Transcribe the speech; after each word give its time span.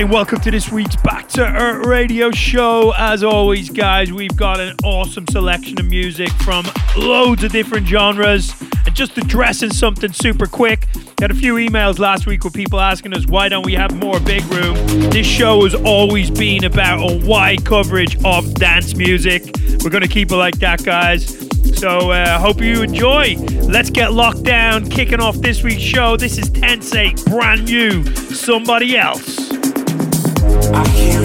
Hi, 0.00 0.04
welcome 0.04 0.40
to 0.40 0.50
this 0.50 0.72
week's 0.72 0.96
Back 0.96 1.28
to 1.32 1.44
Earth 1.44 1.84
radio 1.84 2.30
show. 2.30 2.94
As 2.96 3.22
always, 3.22 3.68
guys, 3.68 4.10
we've 4.10 4.34
got 4.34 4.58
an 4.58 4.74
awesome 4.82 5.26
selection 5.28 5.78
of 5.78 5.84
music 5.90 6.30
from 6.42 6.64
loads 6.96 7.44
of 7.44 7.52
different 7.52 7.86
genres. 7.86 8.54
And 8.86 8.94
just 8.94 9.18
addressing 9.18 9.74
something 9.74 10.10
super 10.10 10.46
quick, 10.46 10.88
Got 11.16 11.32
a 11.32 11.34
few 11.34 11.56
emails 11.56 11.98
last 11.98 12.26
week 12.26 12.44
with 12.44 12.54
people 12.54 12.80
asking 12.80 13.12
us 13.12 13.26
why 13.26 13.50
don't 13.50 13.66
we 13.66 13.74
have 13.74 13.94
more 13.94 14.18
big 14.20 14.42
room. 14.44 14.74
This 15.10 15.26
show 15.26 15.64
has 15.64 15.74
always 15.74 16.30
been 16.30 16.64
about 16.64 17.10
a 17.10 17.26
wide 17.26 17.66
coverage 17.66 18.16
of 18.24 18.54
dance 18.54 18.94
music. 18.94 19.42
We're 19.84 19.90
going 19.90 20.00
to 20.00 20.08
keep 20.08 20.32
it 20.32 20.36
like 20.36 20.58
that, 20.60 20.82
guys. 20.82 21.46
So 21.78 22.10
uh, 22.10 22.38
hope 22.38 22.62
you 22.62 22.82
enjoy. 22.82 23.34
Let's 23.68 23.90
get 23.90 24.14
locked 24.14 24.44
down. 24.44 24.88
Kicking 24.88 25.20
off 25.20 25.36
this 25.36 25.62
week's 25.62 25.82
show. 25.82 26.16
This 26.16 26.38
is 26.38 26.48
Tensnake, 26.48 27.22
brand 27.26 27.66
new. 27.66 28.02
Somebody 28.14 28.96
else. 28.96 29.59
You're 30.72 31.24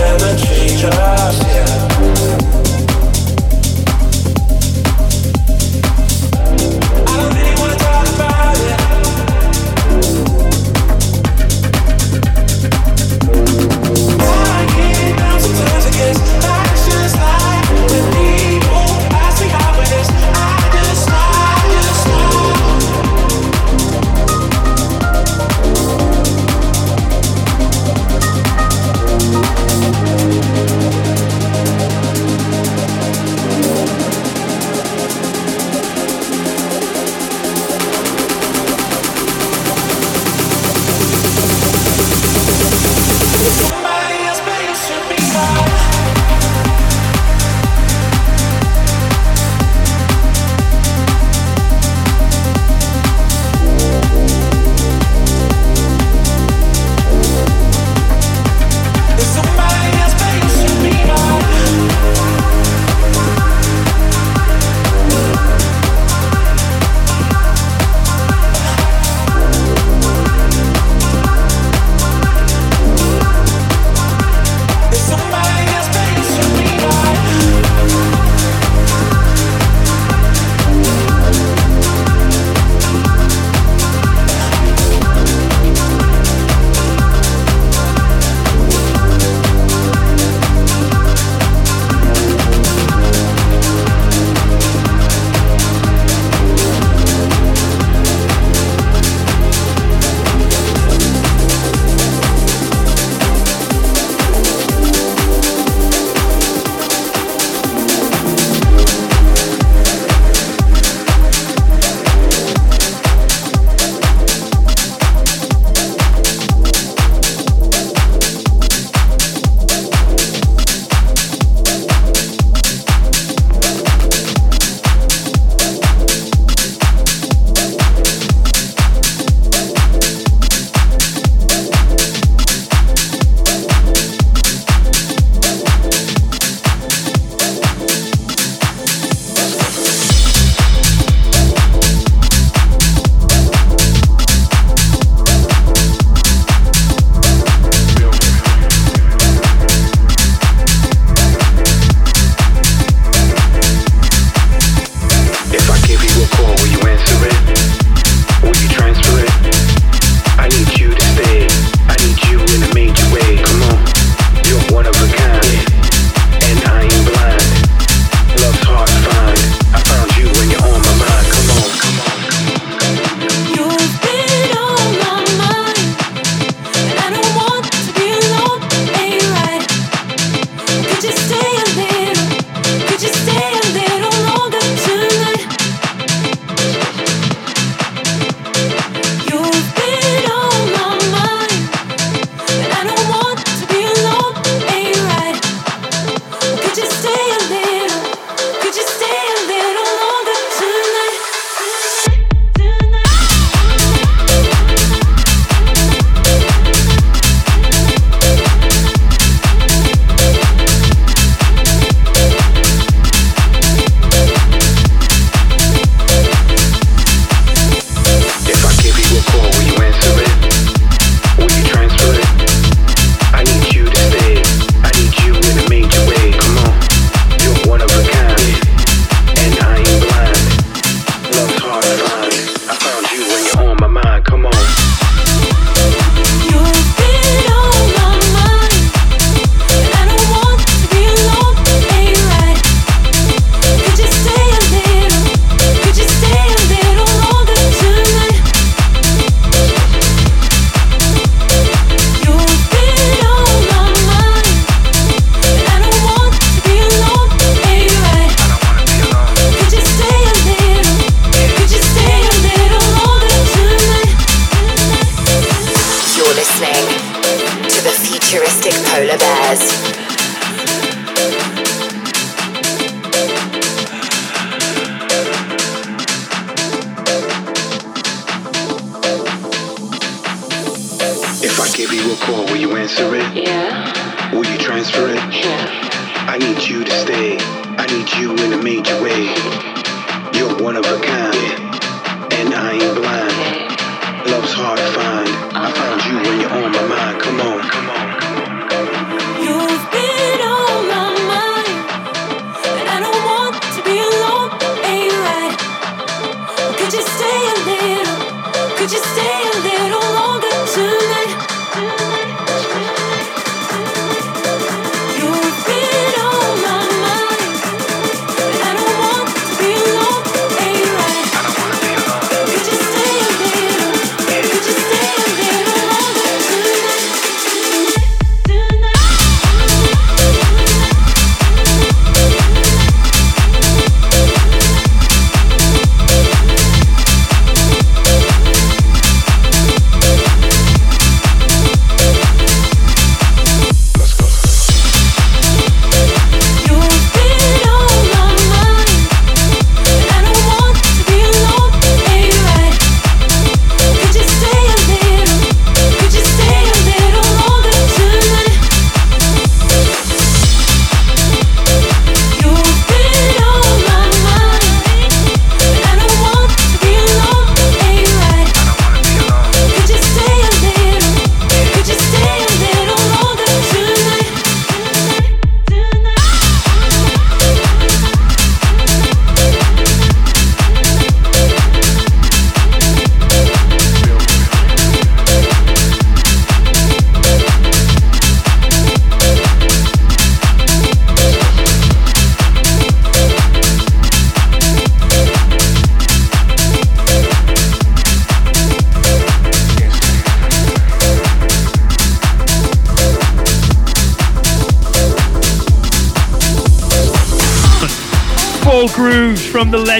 never 0.00 0.36
change 0.36 0.84
ourselves 0.84 1.57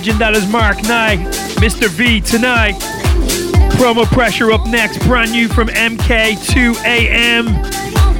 legend 0.09 0.21
that 0.21 0.35
is 0.35 0.47
Mark 0.51 0.83
Knight, 0.85 1.19
Mr. 1.59 1.89
V 1.89 2.21
tonight. 2.21 2.77
Promo 3.77 4.07
pressure 4.07 4.51
up 4.51 4.67
next, 4.67 4.99
brand 5.07 5.33
new 5.33 5.49
from 5.49 5.69
MK2AM. 5.69 7.45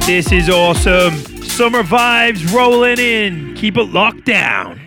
This 0.05 0.31
is 0.31 0.49
awesome. 0.49 1.15
Summer 1.43 1.81
vibes 1.81 2.53
rolling 2.53 2.99
in. 2.99 3.55
Keep 3.55 3.77
it 3.77 3.85
locked 3.85 4.25
down. 4.25 4.78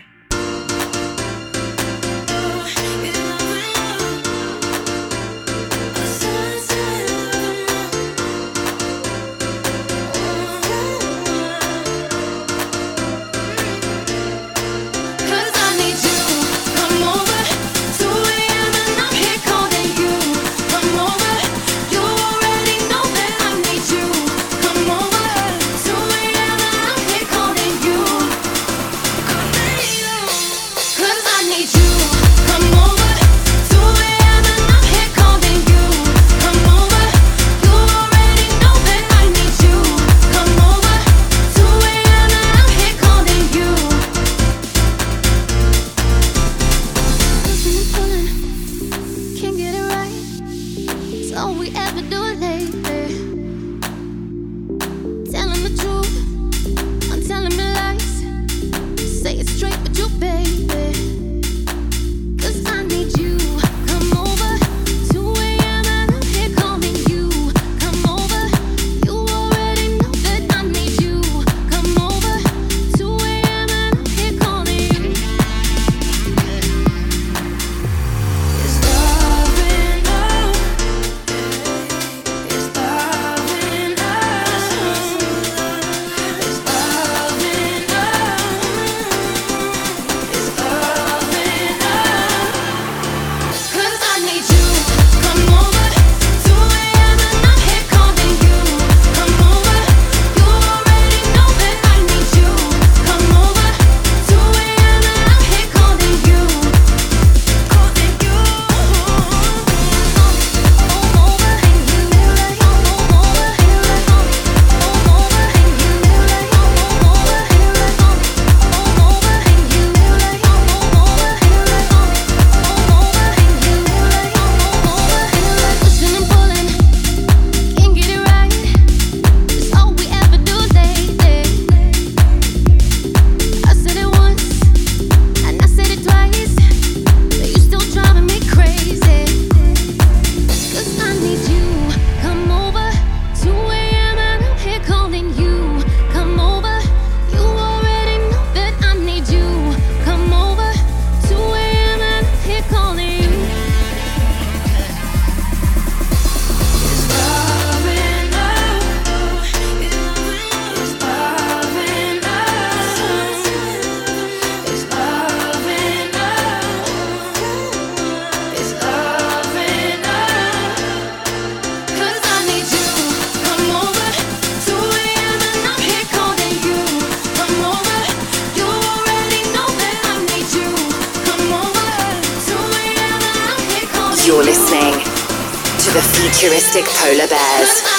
Polar 186.80 187.28
Bears. 187.28 187.91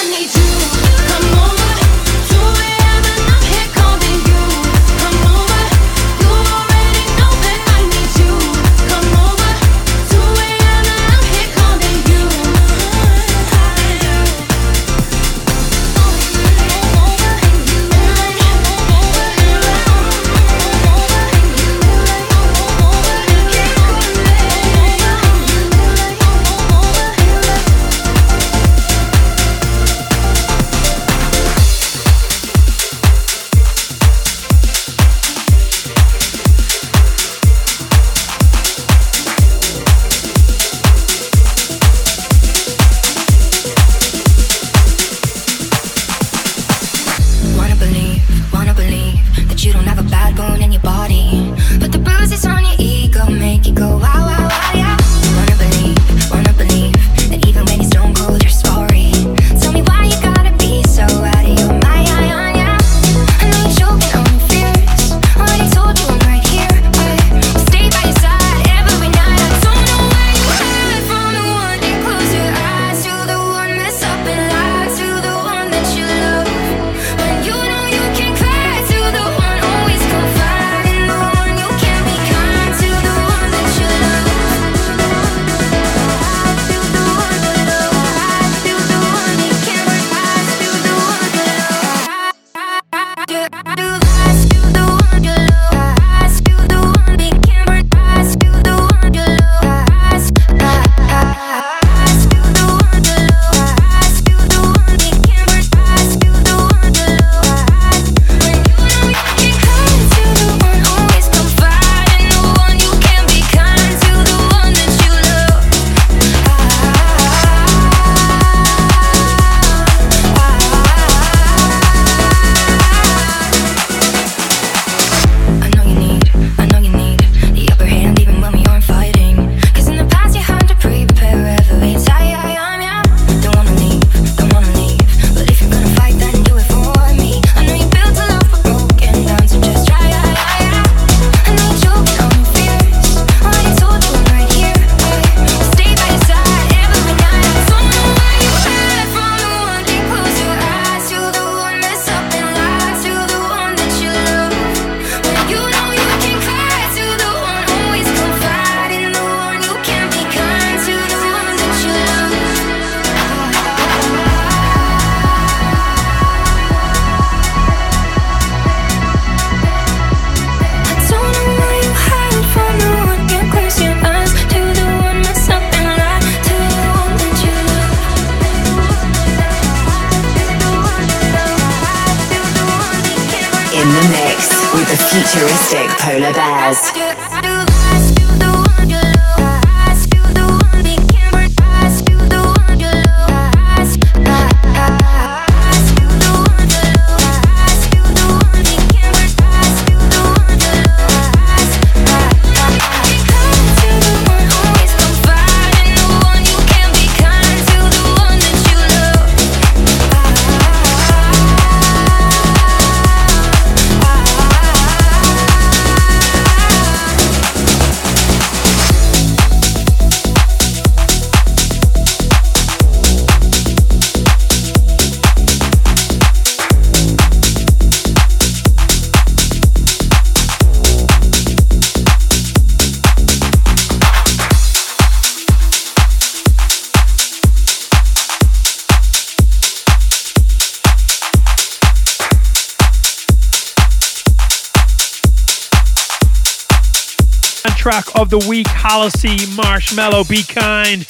The 248.34 248.48
week, 248.48 248.66
Halsey, 248.66 249.46
Marshmello, 249.54 250.28
Be 250.28 250.42
Kind, 250.42 251.06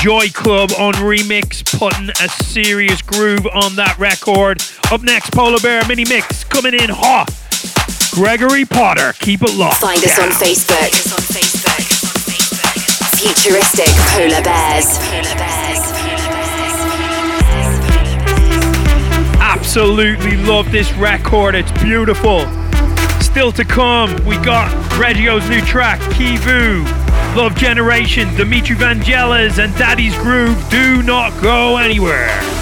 Joy 0.00 0.28
Club 0.30 0.70
on 0.78 0.94
remix, 0.94 1.62
putting 1.78 2.08
a 2.08 2.28
serious 2.44 3.02
groove 3.02 3.46
on 3.52 3.76
that 3.76 3.98
record. 3.98 4.64
Up 4.90 5.02
next, 5.02 5.32
Polar 5.32 5.60
Bear 5.60 5.86
mini 5.86 6.06
mix 6.06 6.44
coming 6.44 6.72
in 6.72 6.88
hot. 6.88 7.28
Gregor 8.14 8.48
Potter, 8.64 9.12
keep 9.18 9.42
it 9.42 9.54
locked. 9.54 9.82
Find 9.82 10.02
us 10.02 10.18
on 10.18 10.30
Facebook. 10.30 10.88
Futuristic 13.20 13.92
Polar 14.16 14.40
Bears. 14.40 14.96
Polar 14.96 15.36
Bears. 15.36 15.92
Absolutely 19.42 20.38
love 20.38 20.72
this 20.72 20.90
record. 20.94 21.54
It's 21.54 21.72
beautiful. 21.82 22.46
Still 23.20 23.52
to 23.52 23.64
come, 23.66 24.24
we 24.24 24.36
got 24.38 24.81
Reggio's 24.98 25.48
new 25.48 25.60
track, 25.60 26.00
Kevu, 26.12 26.84
Love 27.36 27.54
Generation, 27.56 28.34
Dimitri 28.36 28.76
Vangelis, 28.76 29.62
and 29.62 29.74
Daddy's 29.76 30.16
Groove. 30.18 30.68
Do 30.70 31.02
not 31.02 31.32
go 31.42 31.76
anywhere. 31.78 32.61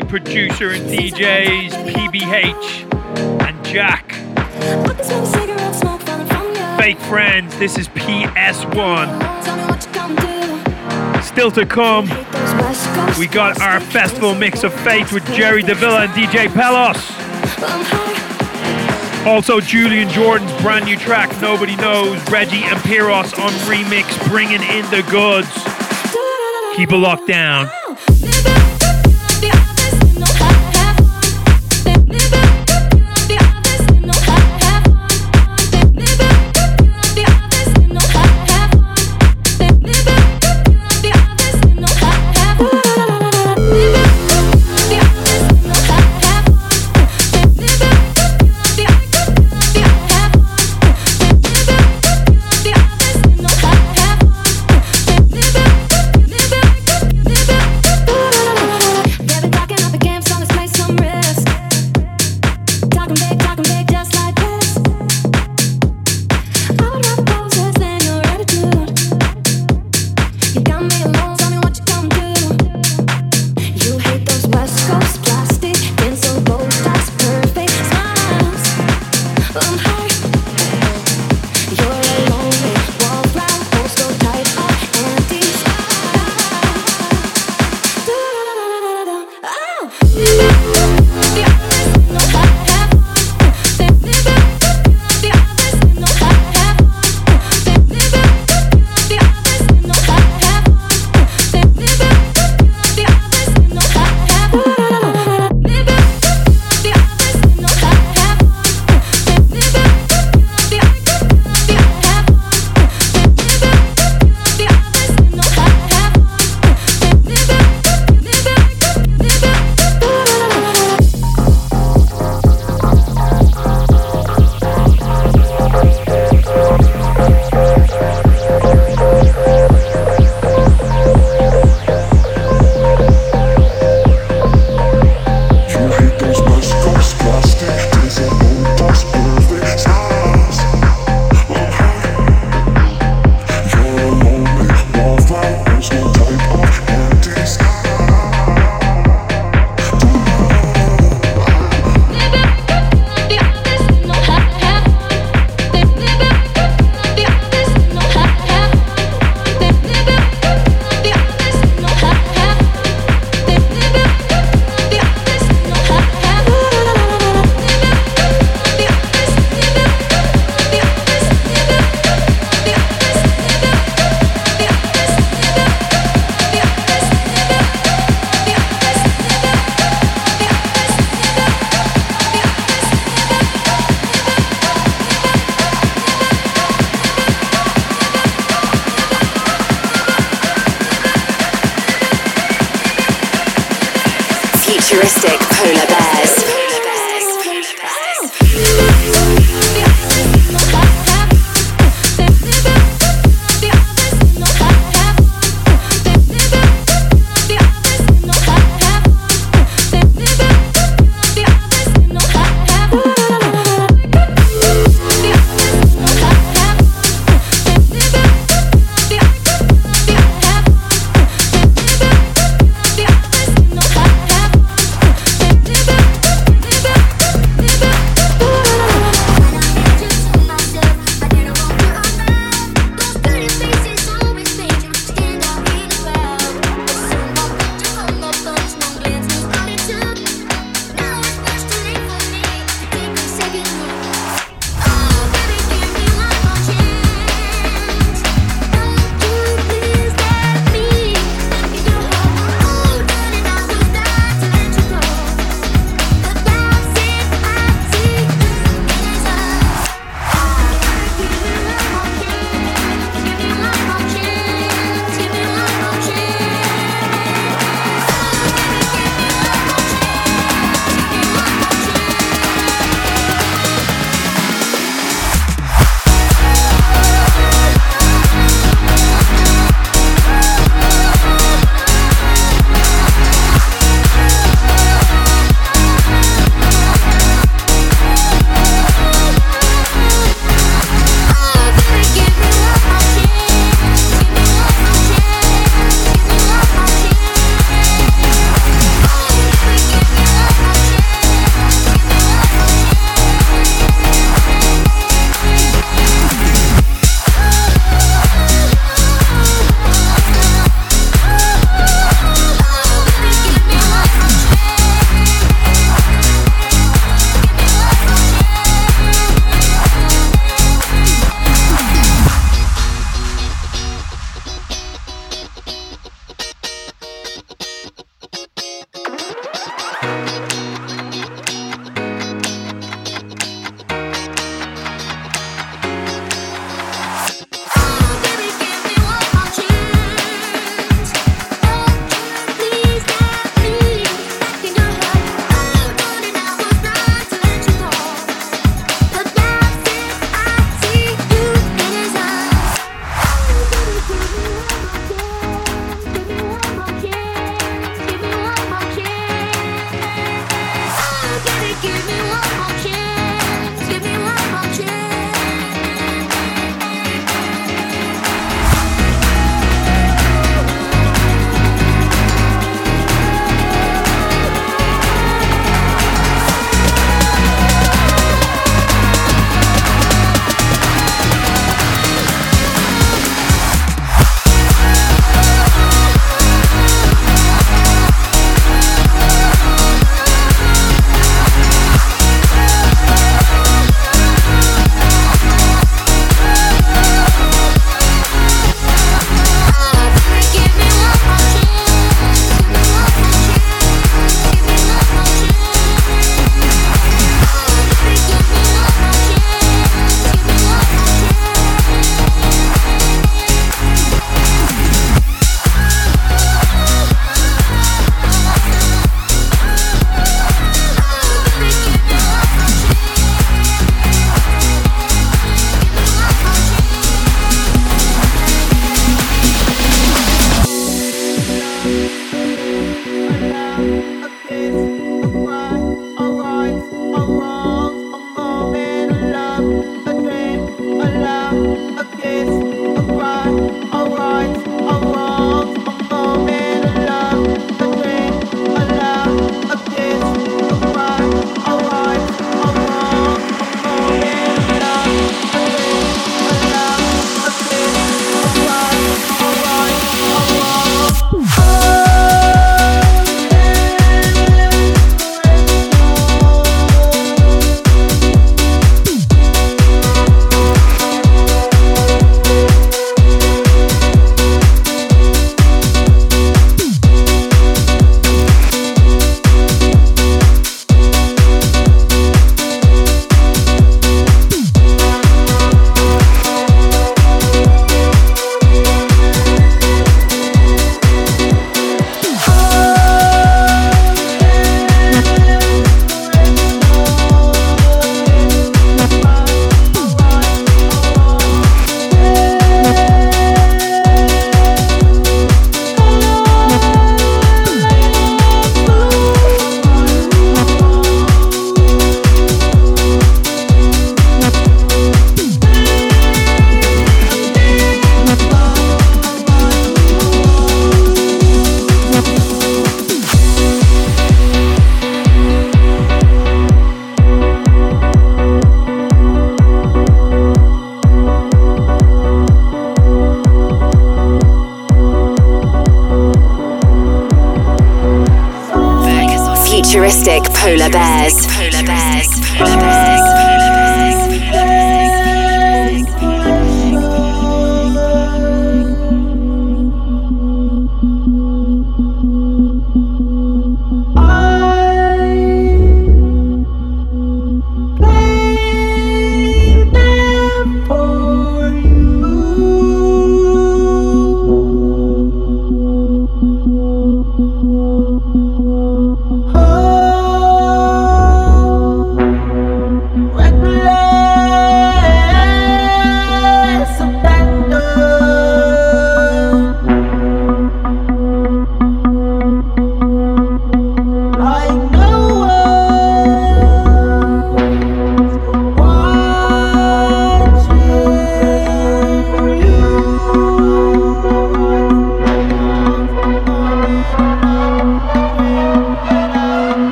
UK 0.00 0.08
producer 0.08 0.70
and 0.70 0.86
DJs 0.86 1.70
PBH 1.70 2.92
and 3.42 3.64
Jack. 3.64 4.12
Fake 6.78 6.98
friends, 7.00 7.56
this 7.58 7.78
is 7.78 7.88
PS1. 7.88 9.08
Still 11.22 11.50
to 11.52 11.66
come, 11.66 12.06
we 13.18 13.26
got 13.26 13.60
our 13.60 13.80
festival 13.80 14.34
mix 14.34 14.64
of 14.64 14.72
faith 14.80 15.12
with 15.12 15.24
Jerry 15.34 15.62
Davila 15.62 16.04
and 16.04 16.12
DJ 16.12 16.48
Pelos. 16.48 16.96
Also, 19.26 19.60
Julian 19.60 20.08
Jordan's 20.10 20.52
brand 20.62 20.84
new 20.84 20.96
track, 20.96 21.28
Nobody 21.40 21.76
Knows, 21.76 22.18
Riggi 22.24 22.62
and 22.62 22.78
Piros 22.80 23.38
on 23.38 23.50
remix, 23.68 24.28
bringing 24.28 24.62
in 24.62 24.84
the 24.90 25.04
goods. 25.10 25.48
Keep 26.76 26.92
it 26.92 26.96
locked 26.96 27.26
down. 27.26 27.68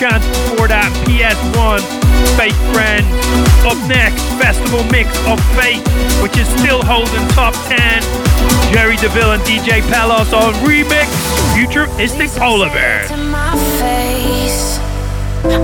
Chance 0.00 0.24
before 0.48 0.66
that, 0.66 0.88
PS1, 1.04 1.84
Fake 2.32 2.56
Friend. 2.72 3.04
Up 3.68 3.76
next, 3.84 4.24
Festival 4.40 4.80
Mix 4.88 5.12
of 5.28 5.36
Faith, 5.52 5.84
which 6.24 6.40
is 6.40 6.48
still 6.56 6.80
holding 6.80 7.20
top 7.36 7.52
10. 7.68 8.00
Jerry 8.72 8.96
Davila 8.96 9.34
and 9.34 9.42
DJ 9.44 9.84
Pelos 9.92 10.32
on 10.32 10.54
remix, 10.64 11.04
Futuristic 11.52 12.32
Bear. 12.32 13.04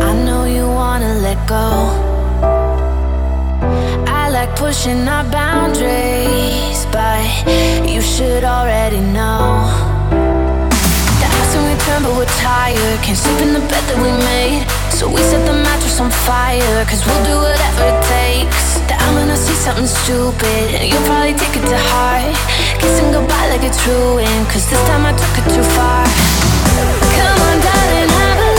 I 0.05 0.13
know 0.27 0.45
you 0.45 0.69
wanna 0.69 1.15
let 1.25 1.41
go. 1.49 1.97
I 4.07 4.29
like 4.29 4.55
pushing 4.55 5.09
our 5.09 5.25
boundaries, 5.33 6.85
but 6.93 7.25
you 7.89 8.03
should 8.03 8.45
already 8.45 9.01
know 9.01 9.96
but 12.03 12.13
we're 12.17 12.35
tired. 12.43 12.99
Can't 13.03 13.17
sleep 13.17 13.41
in 13.43 13.53
the 13.53 13.61
bed 13.61 13.85
that 13.89 13.99
we 14.03 14.11
made. 14.27 14.67
So 14.91 15.09
we 15.09 15.21
set 15.23 15.45
the 15.47 15.53
mattress 15.53 16.01
on 16.01 16.11
fire, 16.11 16.85
cause 16.89 17.05
we'll 17.07 17.25
do 17.25 17.37
whatever 17.39 17.83
it 17.93 18.01
takes. 18.11 18.81
That 18.89 18.99
I'm 19.05 19.15
gonna 19.15 19.37
see 19.37 19.55
something 19.55 19.87
stupid, 19.87 20.67
and 20.75 20.89
you'll 20.91 21.07
probably 21.07 21.35
take 21.35 21.55
it 21.55 21.65
to 21.69 21.79
heart. 21.93 22.35
Kissing 22.81 23.13
goodbye 23.13 23.49
like 23.53 23.63
it's 23.63 23.81
ruined, 23.87 24.45
cause 24.51 24.65
this 24.69 24.83
time 24.89 25.07
I 25.07 25.13
took 25.15 25.35
it 25.41 25.47
too 25.53 25.67
far. 25.77 26.05
Come 27.15 27.39
on, 27.47 27.57
darling, 27.63 28.11
have 28.19 28.41
a 28.41 28.56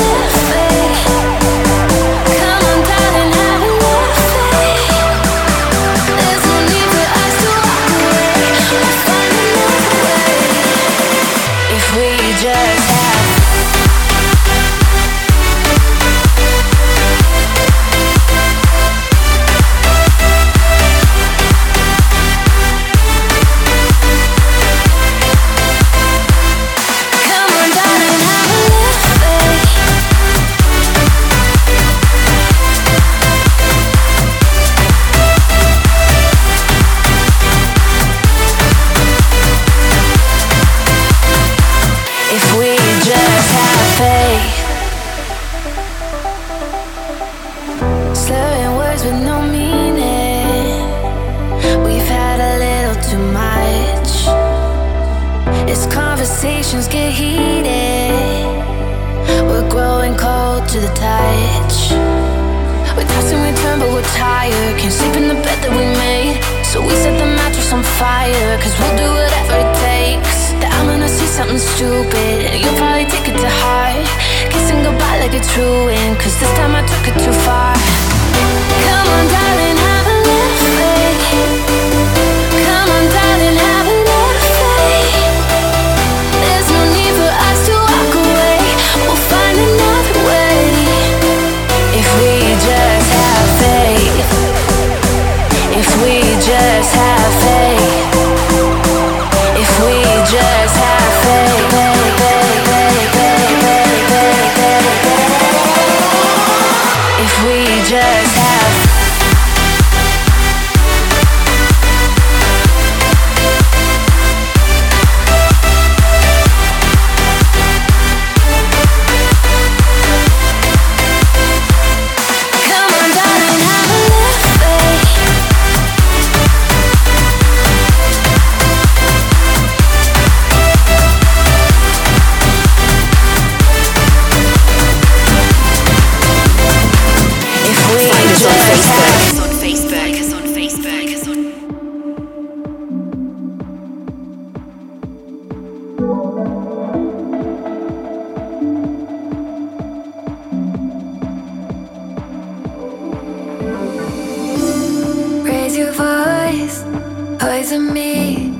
poison 157.58 157.92
me. 157.92 158.52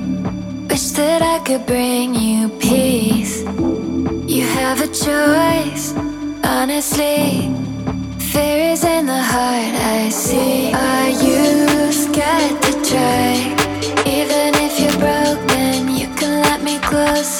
Wish 0.68 0.90
that 0.98 1.22
I 1.22 1.38
could 1.46 1.64
bring 1.66 2.16
you 2.16 2.48
peace. 2.58 3.42
You 4.34 4.42
have 4.58 4.80
a 4.80 4.88
choice, 4.88 5.94
honestly. 6.42 7.48
Fear 8.18 8.58
is 8.72 8.82
in 8.82 9.06
the 9.06 9.22
heart, 9.32 9.74
I 9.98 10.08
see. 10.08 10.72
Are 10.72 11.10
you 11.24 11.92
scared 11.92 12.60
to 12.64 12.72
try? 12.90 13.34
Even 14.18 14.50
if 14.66 14.74
you're 14.80 14.98
broken, 15.06 15.94
you 16.00 16.08
can 16.16 16.32
let 16.42 16.60
me 16.64 16.78
close. 16.80 17.37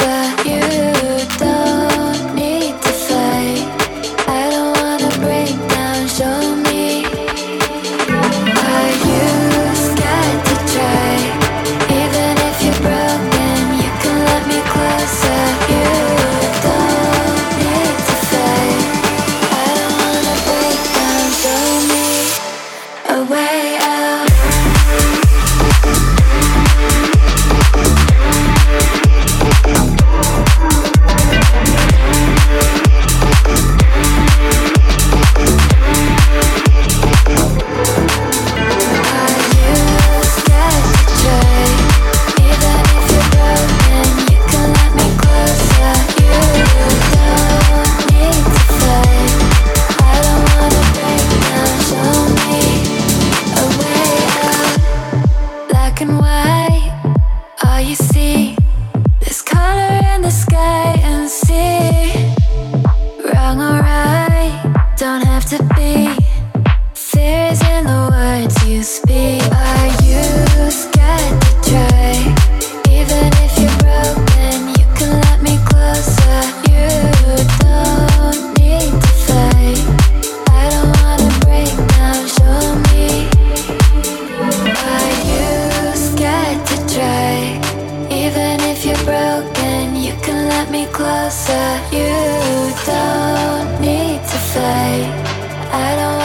answer. 91.38 91.96
You 91.96 92.74
don't 92.86 93.80
need 93.80 94.20
to 94.20 94.38
fight. 94.52 95.26
I 95.72 95.96
don't. 95.96 96.17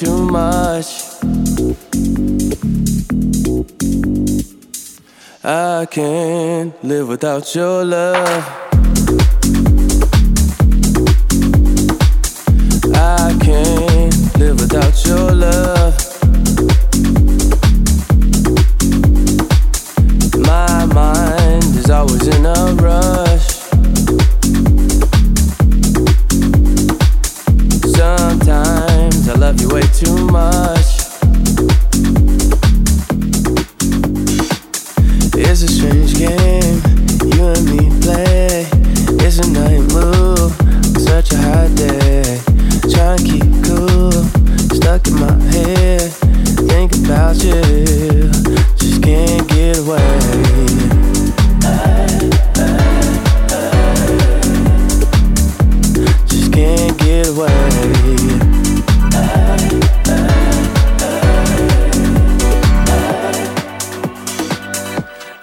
too 0.00 0.24
much. 0.24 1.20
I 5.44 5.86
can't 5.90 6.72
live 6.82 7.08
without 7.08 7.54
your 7.54 7.84
love. 7.84 8.59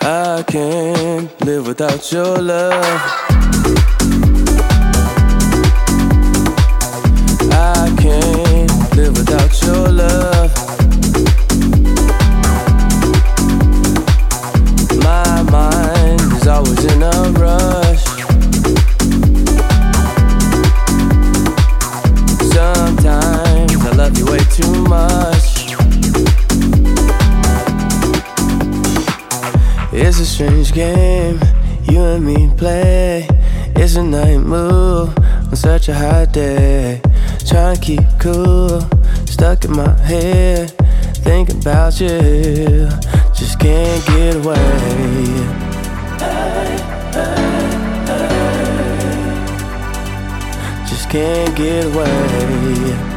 I 0.09 0.43
can't 0.43 1.41
live 1.43 1.65
without 1.65 2.11
your 2.11 2.39
love. 2.39 3.26
cool. 38.33 38.81
Stuck 39.25 39.65
in 39.65 39.71
my 39.71 39.89
head, 39.99 40.71
thinking 41.23 41.59
about 41.61 41.99
you. 41.99 42.89
Just 43.33 43.59
can't 43.59 44.05
get 44.07 44.35
away. 44.35 44.55
Hey, 46.19 46.77
hey, 47.13 47.35
hey. 48.05 48.25
Just 50.87 51.09
can't 51.09 51.55
get 51.55 51.85
away. 51.85 53.16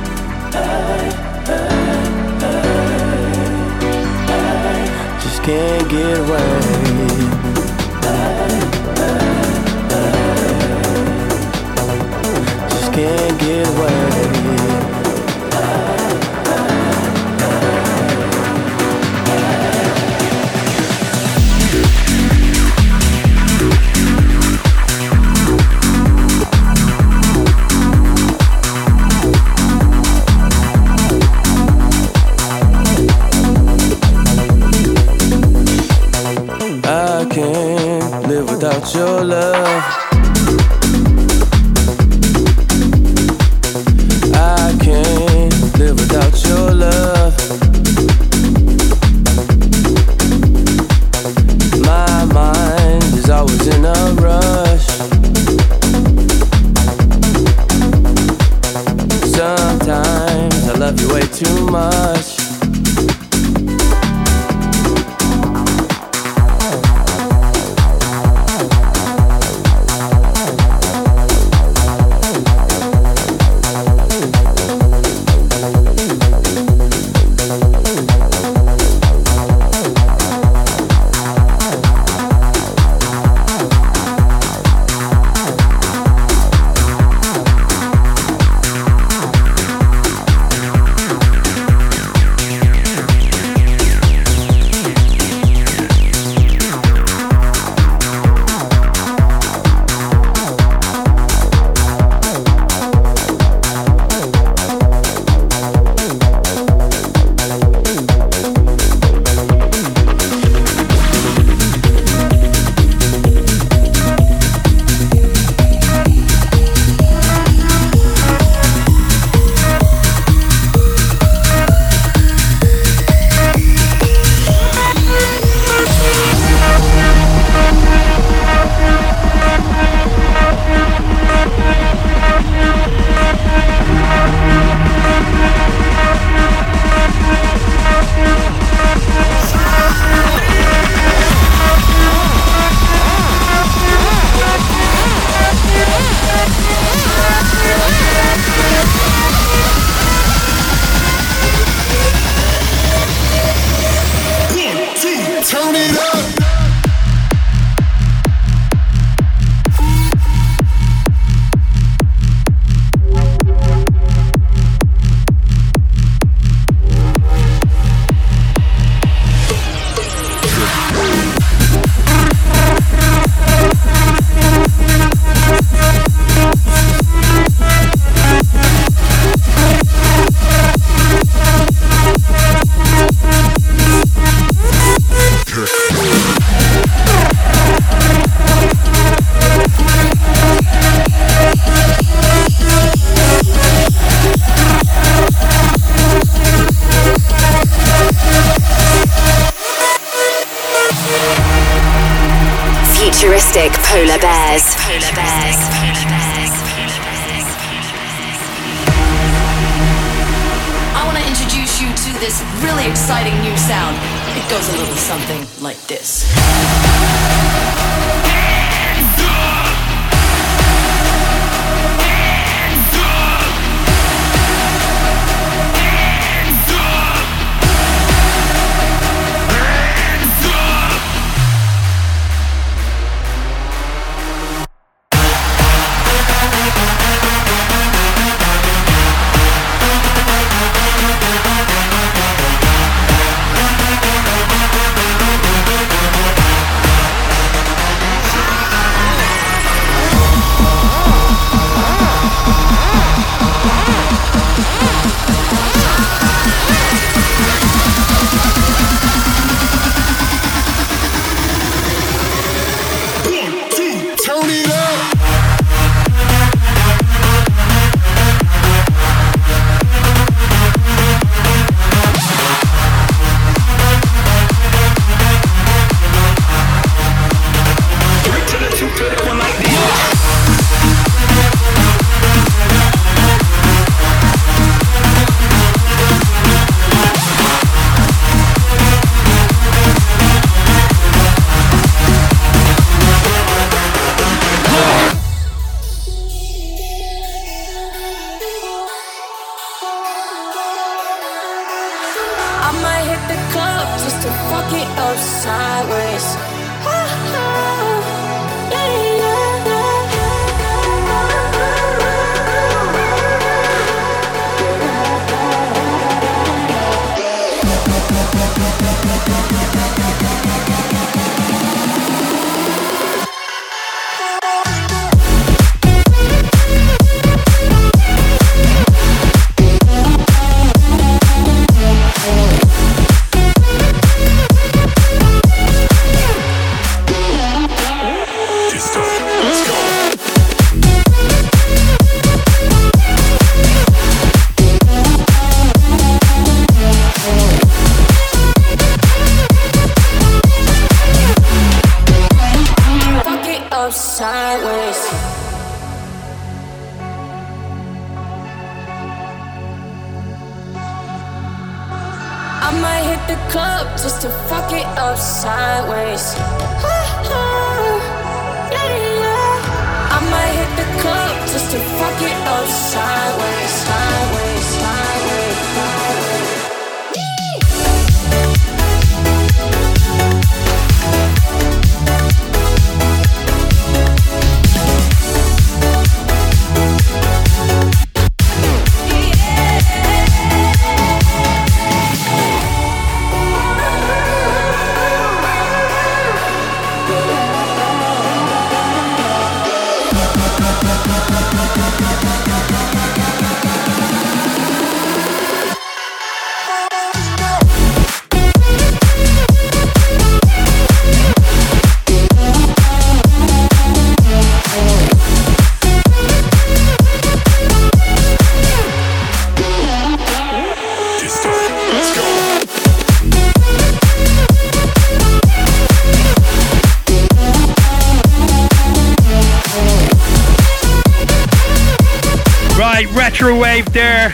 Retrowave 433.81 433.93
there. 433.93 434.31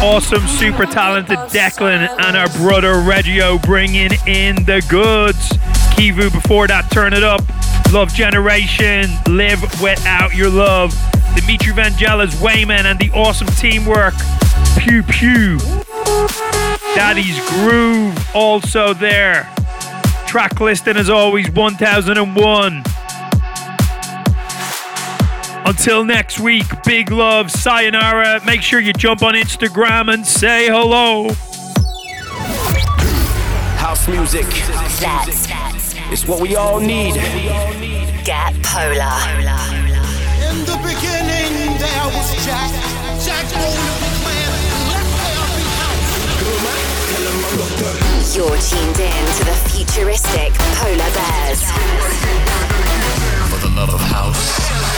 Awesome, 0.00 0.46
super 0.46 0.86
talented 0.86 1.38
Declain 1.50 2.08
and 2.18 2.36
our 2.36 2.48
brother 2.58 3.00
Reggio 3.00 3.58
bringing 3.58 4.12
in 4.26 4.56
the 4.64 4.84
goods. 4.88 5.48
Kevu 5.94 6.32
before 6.32 6.66
that, 6.68 6.90
turn 6.90 7.12
it 7.12 7.22
up. 7.22 7.42
Love 7.92 8.10
Regenerator, 8.10 9.08
Live 9.28 9.62
Without 9.82 10.34
Your 10.34 10.50
Love. 10.50 10.94
Dimitri 11.34 11.72
Vangelis, 11.72 12.40
Wyman, 12.40 12.86
and 12.86 12.98
the 12.98 13.10
awesome 13.10 13.48
Teamworx. 13.48 14.14
Pew 14.78 15.02
Pew. 15.02 15.58
Daddy's 16.94 17.38
Groove 17.50 18.16
also 18.34 18.94
there. 18.94 19.52
Track 20.26 20.60
listing 20.60 20.96
as 20.96 21.08
always 21.08 21.50
1001. 21.50 22.84
Until 25.68 26.02
next 26.02 26.40
week, 26.40 26.64
big 26.82 27.10
love, 27.10 27.50
sayonara. 27.50 28.40
Make 28.46 28.62
sure 28.62 28.80
you 28.80 28.94
jump 28.94 29.22
on 29.22 29.34
Instagram 29.34 30.10
and 30.10 30.26
say 30.26 30.66
hello. 30.68 31.28
House 33.76 34.08
music. 34.08 34.46
That's 34.98 35.46
It's 36.10 36.26
what 36.26 36.40
we 36.40 36.56
all 36.56 36.80
need. 36.80 37.16
Get 38.24 38.54
Polar. 38.64 39.12
In 40.48 40.64
the 40.64 40.78
beginning, 40.80 41.76
there 41.76 42.06
was 42.16 42.32
Jack. 42.46 42.72
Jack 43.20 43.44
owned 43.60 43.76
a 43.76 44.00
big 44.00 44.16
man, 44.24 44.48
left 44.88 45.12
house. 45.84 46.16
You're 48.34 48.56
tuned 48.56 49.00
in 49.00 49.26
to 49.36 49.44
the 49.44 49.52
futuristic 49.68 50.54
Polar 50.80 51.12
Bears. 51.12 51.60
For 53.50 53.58
the 53.60 53.72
love 53.76 53.92
of 53.92 54.00
house. 54.00 54.97